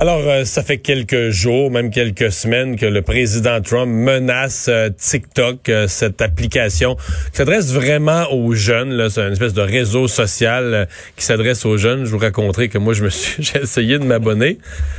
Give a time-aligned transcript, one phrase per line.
[0.00, 4.90] Alors, euh, ça fait quelques jours, même quelques semaines, que le président Trump menace euh,
[4.96, 9.10] TikTok, euh, cette application qui s'adresse vraiment aux jeunes.
[9.10, 12.04] C'est une espèce de réseau social qui s'adresse aux jeunes.
[12.04, 14.58] Je vous raconterai que moi, je me suis, j'ai essayé de m'abonner.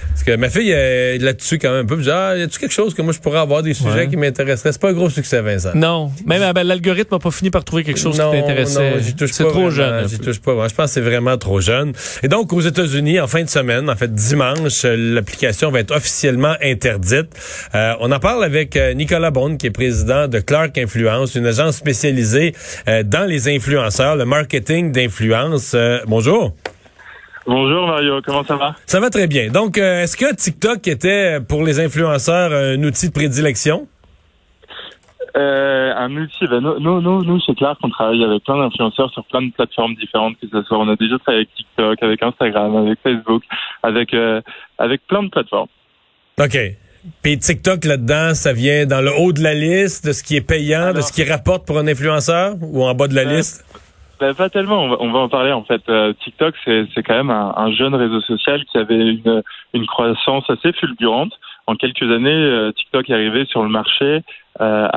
[0.09, 2.01] Parce que ma fille est là-dessus quand même un peu.
[2.01, 4.73] Je ah, y a-tu quelque chose que moi je pourrais avoir des sujets qui m'intéresseraient?
[4.73, 5.71] C'est pas un gros succès, Vincent.
[5.75, 6.11] Non.
[6.25, 8.95] Même ben, l'algorithme n'a pas fini par trouver quelque chose non, qui t'intéressait.
[8.95, 9.93] Non, j'y touche C'est trop vraiment, jeune.
[9.93, 10.67] un J'y touche pas.
[10.67, 11.93] Je pense que c'est vraiment trop jeune.
[12.21, 15.95] Et donc, aux États-Unis, en fin de semaine, en fait, dimanche, euh, l'application va être
[15.95, 17.29] officiellement interdite.
[17.75, 21.45] Euh, on en parle avec euh, Nicolas Bond, qui est président de Clark Influence, une
[21.45, 22.53] agence spécialisée
[22.87, 25.73] euh, dans les influenceurs, le marketing d'influence.
[25.75, 26.55] Euh, bonjour.
[27.45, 28.75] Bonjour Mario, comment ça va?
[28.85, 29.49] Ça va très bien.
[29.49, 33.87] Donc, euh, est-ce que TikTok était pour les influenceurs un outil de prédilection?
[35.39, 39.23] Euh, Un outil, ben, nous, nous, nous, chez Clark, on travaille avec plein d'influenceurs sur
[39.25, 42.75] plein de plateformes différentes, que ce soit, on a déjà travaillé avec TikTok, avec Instagram,
[42.75, 43.43] avec Facebook,
[43.83, 44.41] avec, euh,
[44.77, 45.69] avec plein de plateformes.
[46.39, 46.57] OK.
[47.23, 50.45] Puis TikTok, là-dedans, ça vient dans le haut de la liste de ce qui est
[50.45, 53.65] payant, de ce qui rapporte pour un influenceur ou en bas de la Euh, liste?
[54.19, 55.81] Ben, pas tellement, on va, on va en parler en fait.
[55.87, 59.41] Euh, TikTok, c'est c'est quand même un, un jeune réseau social qui avait une,
[59.73, 61.31] une croissance assez fulgurante.
[61.69, 64.21] En quelques années, euh, TikTok est arrivé sur le marché.
[64.59, 64.87] euh,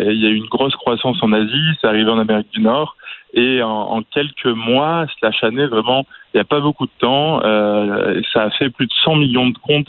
[0.00, 2.94] il y a eu une grosse croissance en Asie, c'est arrivé en Amérique du Nord.
[3.32, 6.04] Et en, quelques mois, slash années, vraiment,
[6.34, 7.40] il n'y a pas beaucoup de temps.
[7.42, 9.88] euh, ça a fait plus de 100 millions de comptes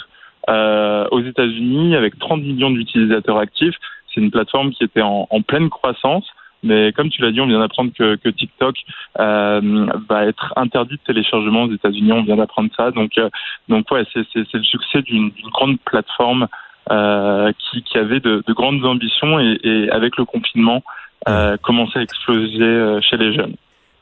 [1.11, 3.75] aux États-Unis avec 30 millions d'utilisateurs actifs.
[4.07, 6.25] C'est une plateforme qui était en pleine croissance.
[6.63, 8.75] Mais comme tu l'as dit, on vient d'apprendre que, que TikTok
[9.19, 12.11] euh, va être interdit de téléchargement aux États-Unis.
[12.11, 12.91] On vient d'apprendre ça.
[12.91, 13.29] Donc, euh,
[13.69, 16.47] donc ouais, c'est le succès d'une d'une grande plateforme
[16.91, 20.83] euh, qui, qui avait de, de grandes ambitions et, et avec le confinement
[21.27, 23.55] euh, commençait à exploser euh, chez les jeunes.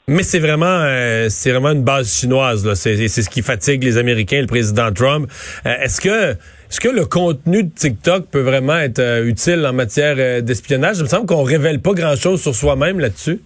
[0.10, 2.66] Mais c'est vraiment, euh, c'est vraiment une base chinoise.
[2.66, 2.76] là.
[2.76, 5.30] C'est c'est ce qui fatigue les Américains, le président Trump.
[5.66, 9.74] Euh, est-ce que, est-ce que le contenu de TikTok peut vraiment être euh, utile en
[9.74, 11.00] matière euh, d'espionnage?
[11.00, 13.42] Il me semble qu'on révèle pas grand-chose sur soi-même là-dessus.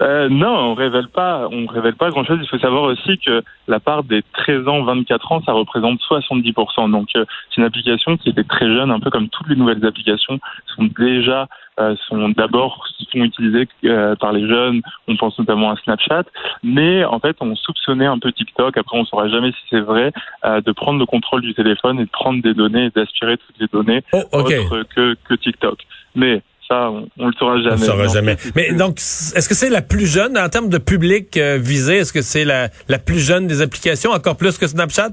[0.00, 2.38] Euh, non, on révèle pas, on révèle pas grand chose.
[2.42, 6.90] Il faut savoir aussi que la part des 13 ans, 24 ans, ça représente 70%.
[6.90, 9.84] Donc, euh, c'est une application qui était très jeune, un peu comme toutes les nouvelles
[9.84, 10.38] applications
[10.74, 11.48] sont déjà,
[11.80, 14.82] euh, sont d'abord sont utilisées euh, par les jeunes.
[15.08, 16.24] On pense notamment à Snapchat,
[16.62, 18.76] mais en fait, on soupçonnait un peu TikTok.
[18.76, 20.12] Après, on saura jamais si c'est vrai,
[20.44, 23.58] euh, de prendre le contrôle du téléphone et de prendre des données et d'aspirer toutes
[23.58, 24.52] les données Oh, OK.
[24.52, 25.78] autres que, que TikTok.
[26.14, 27.76] Mais ça, on, on le saura On jamais.
[27.76, 28.36] ne saura Mais en jamais.
[28.56, 32.12] Mais donc, est-ce que c'est la plus jeune en termes de public euh, visé Est-ce
[32.12, 35.10] que c'est la, la plus jeune des applications, encore plus que Snapchat?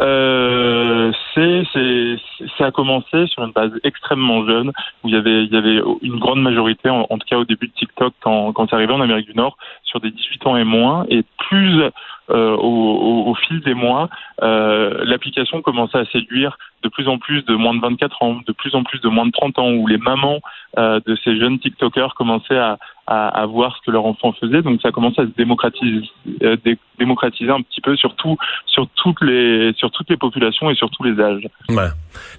[0.00, 2.16] Euh, c'est, c'est,
[2.58, 4.68] ça a commencé sur une base extrêmement jeune
[5.02, 7.44] où il y avait, il y avait une grande majorité, en, en tout cas au
[7.44, 10.56] début de TikTok, quand, quand c'est arrivé en Amérique du Nord, sur des 18 ans
[10.56, 11.82] et moins, et plus
[12.30, 14.08] euh, au, au, au fil des mois,
[14.42, 18.52] euh, l'application commençait à séduire de plus en plus de moins de 24 ans, de
[18.52, 20.40] plus en plus de moins de 30 ans, où les mamans
[20.78, 24.60] euh, de ces jeunes TikTokers commençaient à, à, à voir ce que leur enfant faisait.
[24.62, 26.02] Donc ça commençait à se démocratiser,
[26.42, 28.36] euh, dé- démocratiser un petit peu sur tout,
[28.66, 31.46] sur toutes les, sur toutes les populations et sur tous les âges.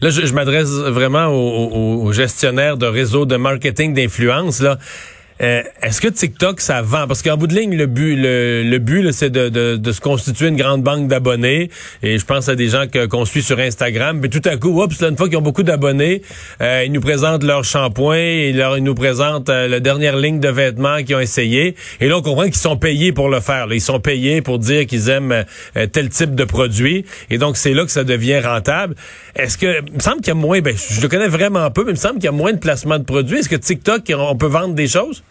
[0.02, 4.62] Là, je, je m'adresse vraiment aux- aux gestionnaires de réseaux de marketing d'influence.
[4.62, 4.78] Là,
[5.42, 7.08] Euh, est-ce que TikTok ça vend?
[7.08, 10.82] Parce qu'en bout de ligne, le but, le, but, c'est de, se constituer une grande
[10.82, 11.70] banque d'abonnés.
[12.04, 14.20] Et je pense à des gens qu'on suit sur Instagram.
[14.22, 16.22] Mais tout à coup, oups, là, une fois qu'ils ont beaucoup d'abonnés,
[16.62, 20.40] euh, ils nous présentent leur shampoing, et leur, ils nous présentent euh, la dernière ligne
[20.40, 21.76] de vêtements qu'ils ont essayé.
[22.00, 23.68] Et là, on comprend qu'ils sont payés pour le faire.
[23.72, 25.46] Ils sont payés pour dire qu'ils aiment
[25.92, 27.06] tel type de produit.
[27.30, 28.96] Et donc, c'est là que ça devient rentable.
[29.36, 31.84] Est-ce que, il me semble qu'il y a moins, ben, je le connais vraiment peu,
[31.84, 33.40] mais il me semble qu'il y a moins de placements de produits.
[33.40, 35.25] Est-ce que TikTok, on peut vendre des choses?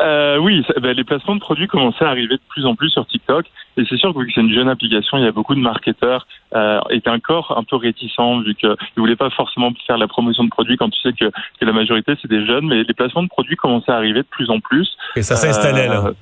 [0.00, 2.88] Euh, oui, ça- ben, les placements de produits commençaient à arriver de plus en plus
[2.90, 3.46] sur TikTok.
[3.76, 5.60] Et c'est sûr que vu que c'est une jeune application, il y a beaucoup de
[5.60, 10.08] marketeurs euh, étaient encore un peu réticents vu qu'ils ne voulaient pas forcément faire la
[10.08, 12.66] promotion de produits quand tu sais que, que la majorité c'est des jeunes.
[12.66, 14.88] Mais les placements de produits commençaient à arriver de plus en plus.
[15.16, 16.06] Et ça s'installait, là.
[16.06, 16.12] Euh,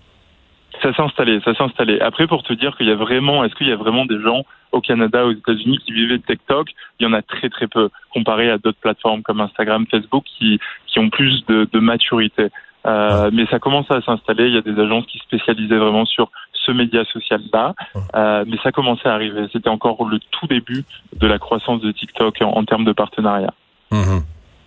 [0.83, 1.99] Ça s'est installé, ça s'est installé.
[2.01, 4.45] Après, pour te dire qu'il y a vraiment, est-ce qu'il y a vraiment des gens
[4.73, 6.69] au Canada, aux États-Unis qui vivaient de TikTok,
[6.99, 10.61] il y en a très très peu comparé à d'autres plateformes comme Instagram, Facebook qui
[10.87, 12.49] qui ont plus de, de maturité.
[12.87, 14.47] Euh, mais ça commence à s'installer.
[14.47, 17.75] Il y a des agences qui spécialisaient vraiment sur ce média social-là,
[18.15, 19.47] euh, mais ça commençait à arriver.
[19.53, 20.85] C'était encore le tout début
[21.17, 23.53] de la croissance de TikTok en, en termes de partenariat.
[23.91, 24.23] Mhm.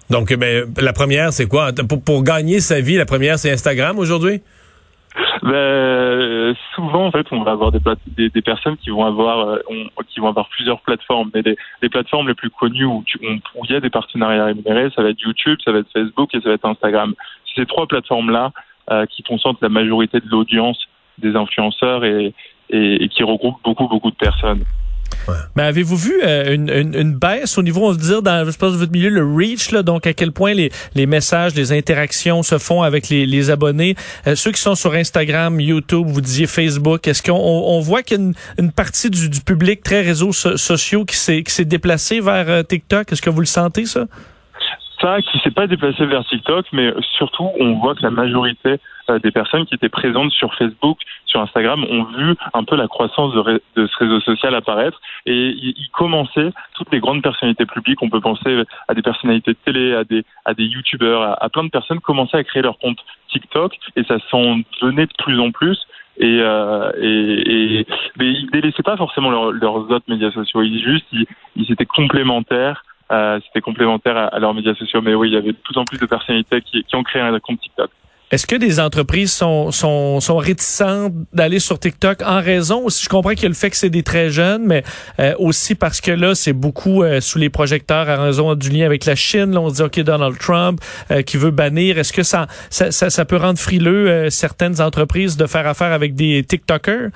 [0.10, 1.72] Donc, ben, la première, c'est quoi?
[1.88, 4.42] Pour, pour gagner sa vie, la première, c'est Instagram aujourd'hui?
[5.44, 9.60] Ben, souvent, en fait, on va avoir des, personnes qui vont avoir, euh,
[10.08, 11.30] qui vont avoir plusieurs plateformes.
[11.34, 11.42] Mais
[11.82, 15.22] les, plateformes les plus connues où, il y a des partenariats rémunérés, ça va être
[15.22, 17.14] YouTube, ça va être Facebook et ça va être Instagram.
[17.46, 18.52] C'est ces trois plateformes-là
[18.92, 20.88] euh, qui concentrent la majorité de l'audience
[21.18, 22.34] des influenceurs et
[22.70, 24.64] qui regroupent beaucoup, beaucoup de personnes.
[25.56, 28.58] Mais avez-vous vu euh, une, une, une baisse au niveau, on va dire, dans je
[28.58, 32.44] pense, votre milieu, le reach, là, donc à quel point les, les messages, les interactions
[32.44, 33.96] se font avec les, les abonnés?
[34.28, 38.04] Euh, ceux qui sont sur Instagram, YouTube, vous disiez Facebook, est-ce qu'on on, on voit
[38.04, 41.44] qu'il y a une, une partie du, du public très réseaux so- sociaux qui s'est
[41.44, 43.12] qui s'est déplacé vers euh, TikTok?
[43.12, 44.06] Est-ce que vous le sentez, ça?
[45.02, 48.78] Ça qui s'est pas déplacé vers TikTok, mais surtout on voit que la majorité
[49.10, 52.88] euh, des personnes qui étaient présentes sur Facebook, sur Instagram, ont vu un peu la
[52.88, 58.02] croissance de, ce réseau social apparaître et ils commençaient toutes les grandes personnalités publiques.
[58.02, 61.64] On peut penser à des personnalités de télé, à des à des youtubeurs, à, plein
[61.64, 63.00] de personnes commençaient à créer leur compte
[63.30, 65.80] TikTok et ça s'en venait de plus en plus.
[66.18, 67.88] Et, euh, et, et
[68.18, 70.62] mais ils délaissaient pas forcément leur- leurs autres médias sociaux.
[70.62, 71.26] Ils juste ils,
[71.56, 75.02] ils étaient complémentaires euh, c'était complémentaire à, leurs médias sociaux.
[75.02, 77.22] Mais oui, il y avait de plus en plus de personnalités qui, qui ont créé
[77.22, 77.92] un compte TikTok.
[78.32, 83.10] Est-ce que des entreprises sont, sont, sont réticentes d'aller sur TikTok en raison aussi, je
[83.10, 84.84] comprends qu'il y a le fait que c'est des très jeunes, mais
[85.20, 88.86] euh, aussi parce que là, c'est beaucoup euh, sous les projecteurs à raison du lien
[88.86, 89.52] avec la Chine.
[89.52, 90.80] Là, on se dit, OK, Donald Trump
[91.12, 91.98] euh, qui veut bannir.
[91.98, 95.92] Est-ce que ça, ça, ça, ça peut rendre frileux euh, certaines entreprises de faire affaire
[95.92, 97.10] avec des TikTokers?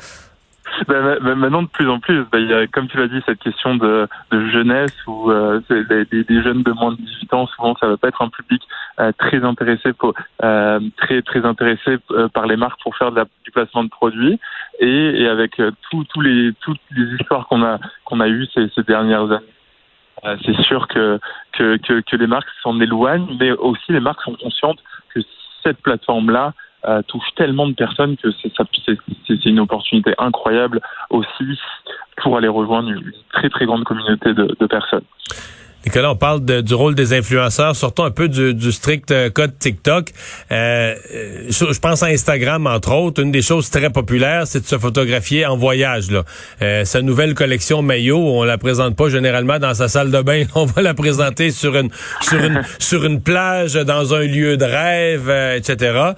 [0.88, 3.22] Ma- ma- maintenant, de plus en plus, ben, il y a, comme tu l'as dit,
[3.26, 7.48] cette question de, de jeunesse où euh, des, des- jeunes de moins de 18 ans,
[7.48, 8.62] souvent, ça va pas être un public
[9.00, 10.14] euh, très intéressé pour,
[10.44, 13.90] euh, très très intéressé euh, par les marques pour faire de la, du placement de
[13.90, 14.40] produits.
[14.80, 18.46] Et, et avec euh, tous tous les toutes les histoires qu'on a qu'on a eues
[18.54, 19.46] ces, ces dernières années,
[20.26, 21.20] euh, c'est sûr que,
[21.54, 24.80] que que que les marques s'en éloignent, mais aussi les marques sont conscientes
[25.14, 25.20] que
[25.64, 26.54] cette plateforme-là
[26.88, 31.60] euh, touche tellement de personnes que c'est une opportunité incroyable aussi
[32.18, 35.04] pour aller rejoindre une très très grande communauté de personnes.
[35.86, 37.76] Nicolas, on parle du rôle des influenceurs.
[37.76, 40.10] Sortons un peu du, du strict euh, code TikTok.
[40.52, 43.22] Euh, euh, je pense à Instagram, entre autres.
[43.22, 46.10] Une des choses très populaires, c'est de se photographier en voyage.
[46.10, 46.24] Là.
[46.64, 50.46] Euh, sa nouvelle collection maillot, on la présente pas généralement dans sa salle de bain.
[50.56, 51.90] On va la présenter sur une
[52.22, 56.14] sur une sur une plage, dans un lieu de rêve, euh, etc.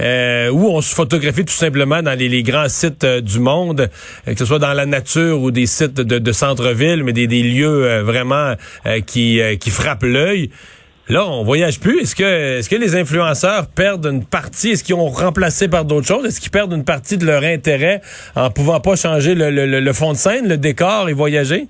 [0.00, 3.88] Euh, où on se photographie tout simplement dans les, les grands sites du monde,
[4.26, 7.42] que ce soit dans la nature ou des sites de, de centre-ville, mais des, des
[7.42, 8.54] lieux vraiment
[8.86, 10.50] euh, qui, euh, qui frappent l'œil.
[11.08, 12.00] Là, on voyage plus.
[12.00, 14.70] Est-ce que, est-ce que les influenceurs perdent une partie?
[14.70, 16.24] Est-ce qu'ils ont remplacé par d'autres choses?
[16.24, 18.00] Est-ce qu'ils perdent une partie de leur intérêt
[18.36, 21.66] en pouvant pas changer le, fond de scène, le décor et voyager?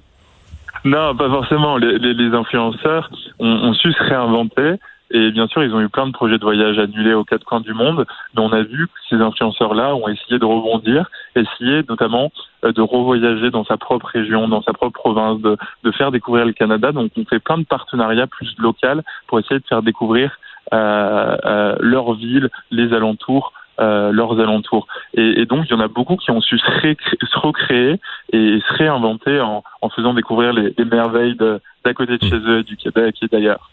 [0.85, 1.79] Non, pas forcément.
[1.79, 3.11] Les, influenceurs
[3.41, 4.79] ont su se réinventer.
[5.13, 7.61] Et bien sûr, ils ont eu plein de projets de voyage annulés aux quatre coins
[7.61, 8.07] du monde.
[8.35, 12.33] Mais on a vu que ces influenceurs-là ont essayé de rebondir, essayé notamment
[12.65, 16.47] euh, de revoyager dans sa propre région, dans sa propre province, de, de faire découvrir
[16.47, 16.93] le Canada.
[16.93, 20.39] Donc, on fait plein de partenariats plus locaux pour essayer de faire découvrir
[20.73, 24.87] euh, euh, leur ville, les alentours, euh, leurs alentours.
[25.15, 28.01] Et, et donc, il y en a beaucoup qui ont su se, récré- se recréer
[28.33, 32.63] et se réinventer en, en faisant découvrir les, les merveilles d'à côté de chez eux,
[32.63, 33.71] du Québec et d'ailleurs.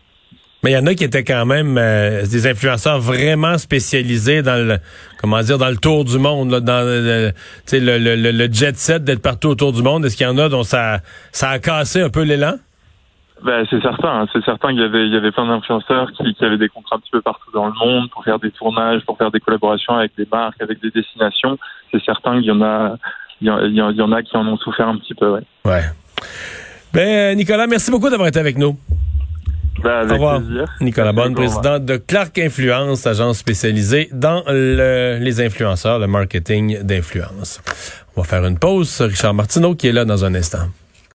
[0.63, 4.55] Mais il y en a qui étaient quand même euh, des influenceurs vraiment spécialisés dans
[4.61, 4.77] le
[5.21, 7.31] comment dire dans le tour du monde, là, dans le,
[7.65, 10.05] sais, le, le, le- le jet set d'être partout autour du monde.
[10.05, 10.99] Est-ce qu'il y en a dont ça
[11.31, 12.55] ça a cassé un peu l'élan?
[13.41, 14.27] Ben, c'est certain, hein.
[14.33, 16.97] c'est certain qu'il y avait, il y avait plein d'influenceurs qui, qui avaient des contrats
[16.97, 19.95] un petit peu partout dans le monde pour faire des tournages, pour faire des collaborations
[19.95, 21.57] avec des marques, avec des destinations.
[21.89, 22.97] C'est certain qu'il y en a,
[23.39, 24.97] il y en, il y en- il y en a qui en ont souffert un
[24.97, 25.41] petit peu, ouais.
[25.63, 25.83] Ouais.
[26.91, 28.77] Ben Nicolas, merci beaucoup d'avoir été avec nous.
[29.83, 30.41] Ben, Au revoir.
[30.41, 30.65] plaisir.
[30.81, 37.61] Nicolas Bonne, président de Clark Influence, agence spécialisée dans le- les influenceurs, le marketing d'influence.
[38.15, 38.99] On va faire une pause.
[39.01, 40.67] Richard Martineau qui est là dans un instant.